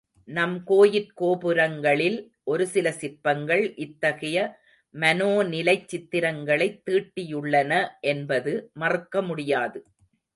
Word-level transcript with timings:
நம் 0.27 0.63
கோயிற் 0.65 1.11
கோபுரங்களில் 1.13 2.17
ஒரு 2.43 2.67
சில 2.67 2.91
சிற்பங்கள் 2.91 3.75
இத்தகைய 3.75 4.37
மனோநிலைச் 4.95 5.87
சித்திரங்களைத் 5.87 6.81
தீட்டியுள்ளன 6.85 7.71
என்பது 8.07 8.53
மறுக்கமுடியாது. 8.79 9.81